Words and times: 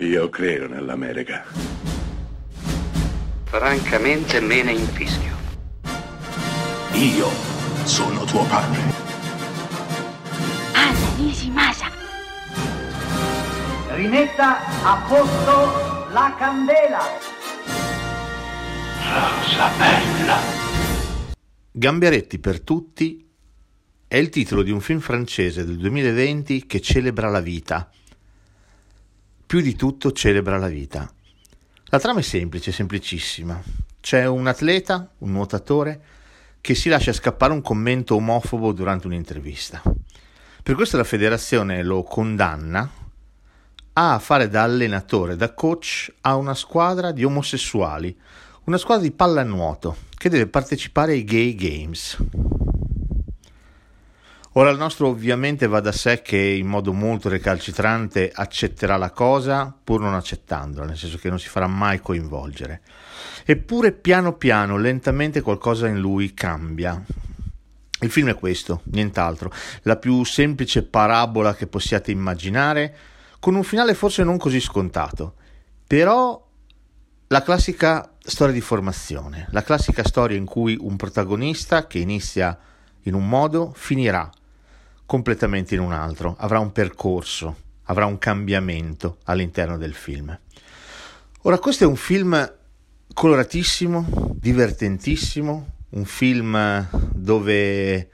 Io 0.00 0.28
credo 0.28 0.68
nell'America. 0.68 1.42
Francamente 3.44 4.40
me 4.40 4.62
ne 4.62 4.72
infischio. 4.72 5.34
Io 6.92 7.30
sono 7.84 8.24
tuo 8.24 8.44
padre. 8.44 8.78
Anna 10.74 11.16
Nishimasa. 11.16 11.90
Rimetta 13.94 14.58
a 14.84 15.02
posto 15.08 16.12
la 16.12 16.34
candela. 16.36 17.00
Rosa 19.00 19.70
bella. 19.78 20.38
Gamberetti 21.72 22.38
per 22.38 22.60
tutti 22.60 23.26
è 24.06 24.16
il 24.18 24.28
titolo 24.28 24.62
di 24.62 24.72
un 24.72 24.80
film 24.82 25.00
francese 25.00 25.64
del 25.64 25.78
2020 25.78 26.66
che 26.66 26.82
celebra 26.82 27.30
la 27.30 27.40
vita. 27.40 27.90
Più 29.46 29.60
di 29.60 29.76
tutto 29.76 30.10
celebra 30.10 30.58
la 30.58 30.66
vita. 30.66 31.08
La 31.84 32.00
trama 32.00 32.18
è 32.18 32.22
semplice, 32.22 32.72
semplicissima. 32.72 33.62
C'è 34.00 34.26
un 34.26 34.48
atleta, 34.48 35.12
un 35.18 35.30
nuotatore, 35.30 36.00
che 36.60 36.74
si 36.74 36.88
lascia 36.88 37.12
scappare 37.12 37.52
un 37.52 37.62
commento 37.62 38.16
omofobo 38.16 38.72
durante 38.72 39.06
un'intervista. 39.06 39.80
Per 40.64 40.74
questo 40.74 40.96
la 40.96 41.04
federazione 41.04 41.84
lo 41.84 42.02
condanna 42.02 42.90
a 43.92 44.18
fare 44.18 44.48
da 44.48 44.64
allenatore, 44.64 45.36
da 45.36 45.54
coach 45.54 46.12
a 46.22 46.34
una 46.34 46.54
squadra 46.54 47.12
di 47.12 47.22
omosessuali, 47.22 48.18
una 48.64 48.78
squadra 48.78 49.04
di 49.04 49.12
pallanuoto 49.12 49.96
che 50.16 50.28
deve 50.28 50.48
partecipare 50.48 51.12
ai 51.12 51.22
Gay 51.22 51.54
Games. 51.54 52.16
Ora 54.58 54.70
il 54.70 54.78
nostro 54.78 55.08
ovviamente 55.08 55.66
va 55.66 55.80
da 55.80 55.92
sé 55.92 56.22
che 56.22 56.38
in 56.38 56.66
modo 56.66 56.94
molto 56.94 57.28
recalcitrante 57.28 58.32
accetterà 58.34 58.96
la 58.96 59.10
cosa 59.10 59.70
pur 59.84 60.00
non 60.00 60.14
accettandola, 60.14 60.86
nel 60.86 60.96
senso 60.96 61.18
che 61.18 61.28
non 61.28 61.38
si 61.38 61.48
farà 61.48 61.66
mai 61.66 62.00
coinvolgere. 62.00 62.80
Eppure 63.44 63.92
piano 63.92 64.32
piano, 64.32 64.78
lentamente 64.78 65.42
qualcosa 65.42 65.88
in 65.88 65.98
lui 65.98 66.32
cambia. 66.32 67.04
Il 68.00 68.10
film 68.10 68.30
è 68.30 68.34
questo, 68.34 68.80
nient'altro, 68.84 69.52
la 69.82 69.96
più 69.96 70.24
semplice 70.24 70.84
parabola 70.84 71.54
che 71.54 71.66
possiate 71.66 72.10
immaginare, 72.10 72.96
con 73.38 73.56
un 73.56 73.62
finale 73.62 73.92
forse 73.92 74.24
non 74.24 74.38
così 74.38 74.60
scontato, 74.60 75.34
però 75.86 76.42
la 77.26 77.42
classica 77.42 78.10
storia 78.18 78.54
di 78.54 78.62
formazione, 78.62 79.48
la 79.50 79.62
classica 79.62 80.02
storia 80.02 80.38
in 80.38 80.46
cui 80.46 80.78
un 80.80 80.96
protagonista 80.96 81.86
che 81.86 81.98
inizia 81.98 82.58
in 83.02 83.12
un 83.12 83.28
modo 83.28 83.74
finirà 83.76 84.30
completamente 85.06 85.74
in 85.74 85.80
un 85.80 85.92
altro, 85.92 86.36
avrà 86.38 86.58
un 86.58 86.72
percorso, 86.72 87.56
avrà 87.84 88.04
un 88.04 88.18
cambiamento 88.18 89.18
all'interno 89.24 89.78
del 89.78 89.94
film. 89.94 90.36
Ora, 91.42 91.58
questo 91.58 91.84
è 91.84 91.86
un 91.86 91.96
film 91.96 92.54
coloratissimo, 93.14 94.34
divertentissimo, 94.34 95.74
un 95.90 96.04
film 96.04 96.88
dove 97.14 98.10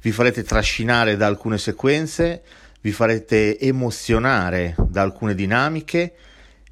vi 0.00 0.12
farete 0.12 0.42
trascinare 0.42 1.16
da 1.16 1.26
alcune 1.26 1.58
sequenze, 1.58 2.42
vi 2.80 2.90
farete 2.90 3.58
emozionare 3.60 4.74
da 4.88 5.02
alcune 5.02 5.34
dinamiche 5.34 6.14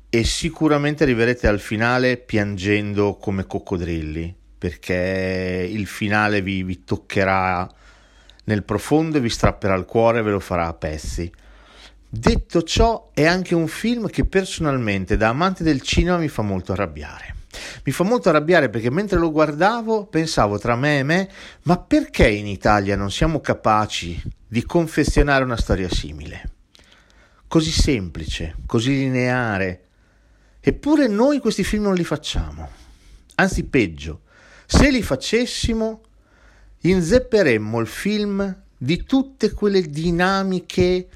e 0.09 0.25
sicuramente 0.25 1.03
arriverete 1.03 1.47
al 1.47 1.61
finale 1.61 2.17
piangendo 2.17 3.17
come 3.17 3.45
coccodrilli, 3.45 4.35
perché 4.57 5.69
il 5.71 5.87
finale 5.87 6.41
vi, 6.41 6.63
vi 6.63 6.83
toccherà 6.85 7.71
nel 8.49 8.65
profondo 8.65 9.21
vi 9.21 9.29
strapperà 9.29 9.75
il 9.75 9.85
cuore 9.85 10.21
e 10.21 10.23
ve 10.23 10.31
lo 10.31 10.41
farà 10.41 10.67
a 10.67 10.73
pezzi. 10.73 11.31
Detto 12.09 12.63
ciò, 12.63 13.11
è 13.13 13.27
anche 13.27 13.55
un 13.55 13.69
film 13.69 14.09
che 14.09 14.25
personalmente, 14.25 15.19
da 15.19 15.29
amante 15.29 15.63
del 15.63 15.83
cinema, 15.83 16.17
mi 16.17 16.29
fa 16.29 16.41
molto 16.41 16.73
arrabbiare. 16.73 17.37
Mi 17.85 17.93
fa 17.93 18.05
molto 18.05 18.31
arrabbiare 18.31 18.71
perché 18.71 18.91
mentre 18.91 19.19
lo 19.19 19.31
guardavo 19.31 20.07
pensavo 20.07 20.59
tra 20.59 20.77
me 20.77 20.99
e 20.99 21.03
me, 21.03 21.29
ma 21.65 21.77
perché 21.77 22.27
in 22.27 22.47
Italia 22.47 22.97
non 22.97 23.11
siamo 23.11 23.41
capaci 23.41 24.21
di 24.47 24.65
confezionare 24.65 25.45
una 25.45 25.57
storia 25.59 25.91
simile? 25.91 26.53
Così 27.47 27.71
semplice, 27.71 28.57
così 28.65 28.95
lineare. 28.95 29.85
Eppure 30.61 31.07
noi 31.07 31.39
questi 31.39 31.65
film 31.65 31.83
non 31.83 31.95
li 31.95 32.05
facciamo. 32.05 32.71
Anzi, 33.35 33.65
peggio, 33.65 34.23
se 34.65 34.91
li 34.91 35.03
facessimo 35.03 36.01
inzepperemmo 36.81 37.81
il 37.81 37.87
film 37.87 38.63
di 38.77 39.03
tutte 39.05 39.53
quelle 39.53 39.83
dinamiche 39.83 41.09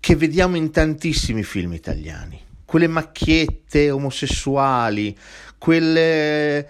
che 0.00 0.16
vediamo 0.16 0.56
in 0.56 0.70
tantissimi 0.70 1.42
film 1.42 1.72
italiani, 1.72 2.40
quelle 2.64 2.86
macchiette 2.86 3.90
omosessuali, 3.90 5.16
quelle, 5.58 6.68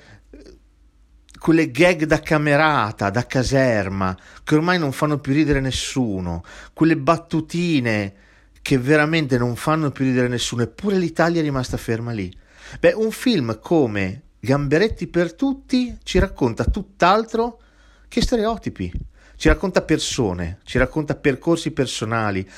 quelle 1.38 1.70
gag 1.70 2.04
da 2.04 2.20
camerata, 2.20 3.10
da 3.10 3.26
caserma, 3.26 4.16
che 4.42 4.54
ormai 4.54 4.78
non 4.78 4.92
fanno 4.92 5.18
più 5.18 5.32
ridere 5.32 5.60
nessuno, 5.60 6.44
quelle 6.72 6.96
battutine 6.96 8.14
che 8.62 8.78
veramente 8.78 9.38
non 9.38 9.54
fanno 9.54 9.90
più 9.90 10.04
ridere 10.04 10.28
nessuno, 10.28 10.62
eppure 10.62 10.96
l'Italia 10.96 11.40
è 11.40 11.44
rimasta 11.44 11.76
ferma 11.76 12.12
lì. 12.12 12.34
Beh, 12.80 12.94
un 12.94 13.10
film 13.10 13.58
come 13.60 14.22
Gamberetti 14.38 15.06
per 15.06 15.34
tutti 15.34 15.98
ci 16.02 16.18
racconta 16.18 16.64
tutt'altro 16.64 17.60
che 18.06 18.20
stereotipi, 18.20 18.92
ci 19.36 19.48
racconta 19.48 19.82
persone, 19.82 20.60
ci 20.64 20.78
racconta 20.78 21.14
percorsi 21.14 21.70
personali, 21.72 22.48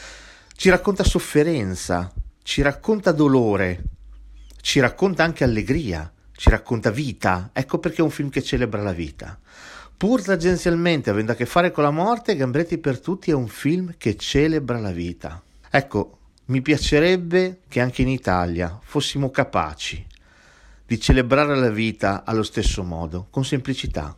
ci 0.55 0.69
racconta 0.69 1.05
sofferenza, 1.05 2.13
ci 2.43 2.63
racconta 2.63 3.13
dolore, 3.13 3.83
ci 4.61 4.81
racconta 4.81 5.23
anche 5.23 5.45
allegria, 5.45 6.13
ci 6.33 6.51
racconta 6.51 6.91
vita. 6.91 7.51
Ecco 7.53 7.79
perché 7.79 7.99
è 7.99 8.05
un 8.05 8.11
film 8.11 8.29
che 8.29 8.43
celebra 8.43 8.83
la 8.83 8.93
vita. 8.93 9.39
Pur 9.97 10.23
tangenzialmente 10.23 11.11
avendo 11.11 11.33
a 11.33 11.35
che 11.35 11.47
fare 11.47 11.71
con 11.71 11.85
la 11.85 11.91
morte, 11.91 12.37
Gambretti 12.37 12.79
per 12.79 13.01
tutti 13.01 13.31
è 13.31 13.35
un 13.35 13.49
film 13.49 13.95
che 13.97 14.17
celebra 14.17 14.79
la 14.79 14.93
vita. 14.93 15.43
Ecco, 15.71 16.19
mi 16.47 16.61
piacerebbe 16.61 17.61
che 17.69 17.81
anche 17.81 18.03
in 18.03 18.09
Italia 18.09 18.79
fossimo 18.83 19.31
capaci 19.31 20.07
di 20.89 20.99
celebrare 20.99 21.55
la 21.55 21.69
vita 21.69 22.25
allo 22.25 22.43
stesso 22.43 22.83
modo, 22.83 23.27
con 23.29 23.45
semplicità. 23.45 24.17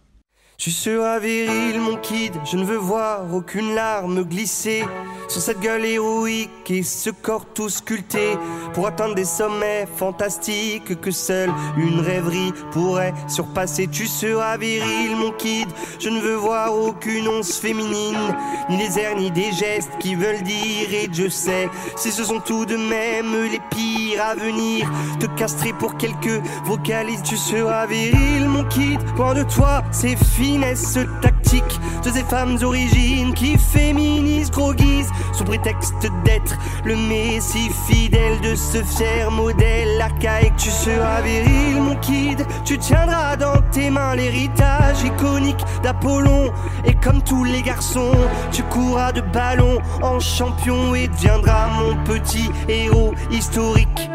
Tu 0.61 0.71
seras 0.71 1.19
viril, 1.19 1.81
mon 1.81 1.97
kid, 1.97 2.35
je 2.45 2.59
ne 2.59 2.65
veux 2.65 2.77
voir 2.77 3.23
aucune 3.33 3.75
larme 3.75 4.25
glisser 4.25 4.85
sur 5.27 5.41
cette 5.41 5.61
gueule 5.61 5.87
héroïque 5.87 6.71
et 6.71 6.83
ce 6.83 7.09
corps 7.09 7.47
tout 7.47 7.71
sculpté 7.71 8.37
pour 8.75 8.87
atteindre 8.87 9.15
des 9.15 9.25
sommets 9.25 9.89
fantastiques 9.97 11.01
que 11.01 11.11
seule 11.11 11.51
une 11.79 12.01
rêverie 12.01 12.53
pourrait 12.73 13.15
surpasser. 13.27 13.87
Tu 13.87 14.07
seras 14.07 14.59
viril, 14.59 15.17
mon 15.17 15.31
kid, 15.31 15.69
je 15.99 16.11
ne 16.11 16.21
veux 16.21 16.35
voir 16.35 16.77
aucune 16.77 17.27
once 17.29 17.57
féminine, 17.57 18.37
ni 18.69 18.77
les 18.77 18.99
airs 18.99 19.17
ni 19.17 19.31
des 19.31 19.53
gestes 19.53 19.93
qui 19.99 20.15
veulent 20.15 20.43
dire. 20.43 20.93
Et 20.93 21.09
je 21.11 21.29
sais 21.31 21.71
si 21.97 22.13
ce 22.13 22.23
sont 22.23 22.41
tout 22.41 22.67
de 22.67 22.77
même 22.77 23.51
les 23.51 23.61
pires 23.71 24.23
à 24.23 24.35
venir. 24.35 24.91
Te 25.21 25.27
castrer 25.39 25.73
pour 25.73 25.97
quelques 25.97 26.43
vocalises, 26.67 27.23
tu 27.23 27.39
seras 27.39 27.87
viril, 27.87 28.47
mon 28.47 28.65
kid, 28.65 29.01
loin 29.17 29.33
de 29.33 29.45
toi, 29.45 29.83
c'est 29.91 30.17
tactique 31.21 31.81
de 32.05 32.11
ces 32.11 32.23
femmes 32.25 32.57
origines 32.63 33.35
qui 33.35 33.57
féminisent, 33.59 34.51
gros 34.51 34.73
sous 35.33 35.45
prétexte 35.45 36.07
d'être 36.25 36.57
le 36.85 36.97
messie 36.97 37.71
fidèle 37.87 38.41
de 38.41 38.55
ce 38.55 38.83
fier 38.83 39.31
modèle 39.31 40.01
archaïque. 40.01 40.57
Tu 40.57 40.71
seras 40.71 41.21
viril, 41.21 41.81
mon 41.81 41.97
kid, 41.97 42.45
tu 42.65 42.79
tiendras 42.79 43.37
dans 43.37 43.61
tes 43.71 43.91
mains 43.91 44.17
l'héritage 44.17 45.03
iconique 45.05 45.65
d'Apollon. 45.83 46.53
Et 46.85 46.95
comme 46.95 47.23
tous 47.23 47.45
les 47.45 47.63
garçons, 47.63 48.13
tu 48.51 48.63
courras 48.65 49.13
de 49.13 49.21
ballon 49.21 49.79
en 50.03 50.19
champion 50.21 50.95
et 50.95 51.09
deviendras 51.09 51.69
mon 51.69 51.97
petit 52.05 52.51
héros 52.69 53.15
historique. 53.31 54.11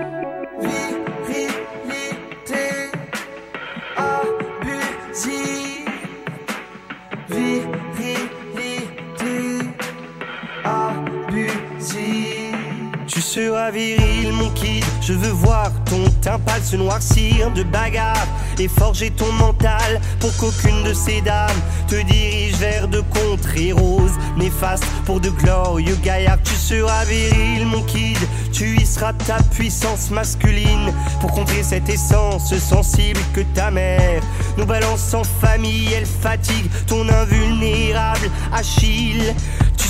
Tu 13.35 13.47
seras 13.47 13.70
viril, 13.70 14.32
mon 14.32 14.49
kid. 14.52 14.85
Je 15.02 15.11
veux 15.11 15.34
voir 15.34 15.70
ton 15.84 16.09
teint 16.22 16.40
se 16.64 16.78
noircir 16.78 17.52
de 17.52 17.64
bagarre 17.64 18.26
et 18.58 18.70
forger 18.70 19.11
ton 19.11 19.29
mental 19.34 19.99
pour 20.22 20.34
qu'aucune 20.37 20.84
de 20.84 20.93
ces 20.93 21.20
dames 21.20 21.61
te 21.90 22.02
dirige 22.03 22.55
vers 22.55 22.87
de 22.87 23.02
contrées 23.02 23.73
roses 23.73 24.17
néfastes 24.37 24.85
pour 25.05 25.20
de 25.20 25.29
glorieux 25.32 25.97
gaillards. 26.02 26.41
Tu 26.46 26.55
seras 26.55 27.03
viril, 27.03 27.66
mon 27.66 27.82
kid. 27.82 28.17
Tu 28.53 28.78
y 28.78 28.85
seras 28.85 29.11
ta 29.11 29.43
puissance 29.52 30.11
masculine 30.11 30.93
pour 31.20 31.34
contrer 31.34 31.61
cette 31.61 31.90
essence 31.90 32.58
sensible 32.58 33.20
que 33.34 33.41
ta 33.53 33.70
mère 33.70 34.22
nous 34.58 34.66
balance 34.66 35.14
en 35.14 35.26
famille. 35.26 35.91
Elle 35.93 36.05
fatigue 36.05 36.72
ton 36.88 37.05
invulnérable 37.09 38.31
Achille. 38.53 39.35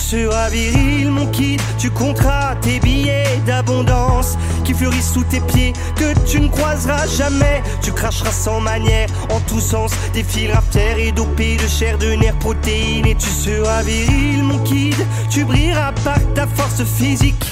Seras 0.06 0.50
viril, 0.50 1.10
mon 1.10 1.26
kid. 1.32 1.60
Tu 1.80 1.90
compteras 1.90 2.56
tes 2.62 2.80
billets 2.80 3.42
d'abondance 3.48 4.38
qui 4.64 4.76
fleurissent 4.76 5.14
sous 5.14 5.24
tes 5.24 5.40
pieds, 5.40 5.74
que 5.96 6.14
tu 6.30 6.40
ne 6.42 6.48
croiseras 6.48 7.08
jamais. 7.08 7.64
Tu 7.82 7.92
cracheras 7.92 8.32
sans 8.32 8.60
manière, 8.60 9.08
en 9.32 9.40
tous 9.40 9.60
sens, 9.60 9.92
des 10.14 10.22
fils 10.22 10.52
terre 10.72 11.00
et 11.00 11.12
dopés 11.12 11.58
de 11.58 11.68
chair, 11.68 11.98
de 11.98 12.12
nerfs, 12.12 12.38
protéines. 12.38 13.08
Et 13.08 13.16
tu 13.16 13.28
seras 13.28 13.82
viril, 13.82 14.44
mon 14.44 14.60
kid. 14.60 14.96
Tu 15.32 15.44
brilleras 15.44 15.94
par 16.04 16.20
ta 16.36 16.46
force 16.46 16.84
physique. 16.84 17.44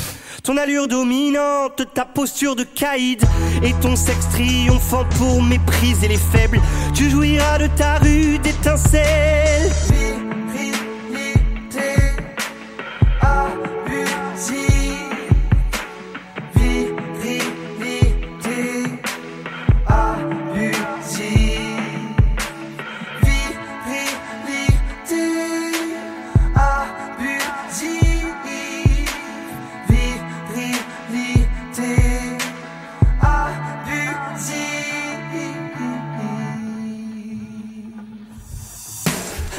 Ton 0.43 0.57
allure 0.57 0.87
dominante, 0.87 1.81
ta 1.95 2.05
posture 2.05 2.55
de 2.55 2.65
caïd 2.65 3.23
et 3.63 3.73
ton 3.81 3.95
sexe 3.95 4.29
triomphant 4.29 5.05
pour 5.17 5.41
mépriser 5.41 6.07
les 6.07 6.19
faibles. 6.19 6.61
Tu 6.93 7.09
jouiras 7.09 7.57
de 7.57 7.65
ta 7.65 7.97
rue 7.97 8.37
d'étincelles. 8.37 9.71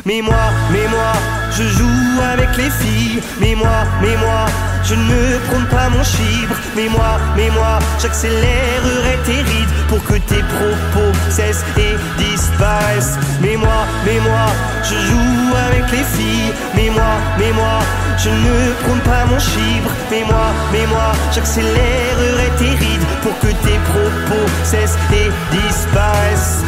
Mais 0.07 0.21
moi, 0.21 0.53
mais 0.71 0.87
moi, 0.89 1.13
je 1.51 1.63
joue 1.63 2.21
avec 2.35 2.55
les 2.59 2.69
filles. 2.69 3.23
Mais 3.41 3.55
moi, 3.55 3.85
mais 4.03 4.15
moi, 4.17 4.45
je 4.85 4.95
ne 4.95 5.39
prône 5.49 5.67
pas 5.67 5.89
mon 5.89 6.05
chibre. 6.05 6.55
Mais 6.77 6.89
moi, 6.91 7.19
mais 7.37 7.49
moi, 7.51 7.79
j'accélérerai 7.99 9.19
tes 9.25 9.41
rides 9.41 9.75
pour 9.89 10.05
que 10.05 10.15
tes 10.29 10.43
propos 10.43 11.11
cessent 11.31 11.65
et 11.79 11.97
disparaissent. 12.19 13.17
Mais 13.41 13.57
moi, 13.57 13.87
mais 14.05 14.21
moi, 14.21 14.47
je 14.83 14.95
joue 15.09 15.57
avec 15.69 15.91
les 15.91 16.05
filles. 16.17 16.53
Mais 16.75 16.91
moi, 16.91 17.15
mais 17.39 17.53
moi, 17.53 17.79
je 18.19 18.29
ne 18.29 18.73
prône 18.83 19.01
pas 19.01 19.25
mon 19.25 19.39
chibre. 19.39 19.91
Mais 20.11 20.25
moi, 20.25 20.53
mais 20.71 20.87
moi, 20.87 21.13
j'accélérerai 21.33 22.51
tes 22.59 22.77
rides 22.77 23.07
pour 23.23 23.39
que 23.39 23.53
tes 23.65 23.79
propos 23.89 24.47
cessent 24.65 24.99
et 25.15 25.31
disparaissent. 25.51 26.63